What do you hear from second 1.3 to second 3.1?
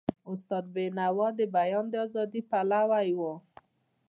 د بیان د ازادی پلوی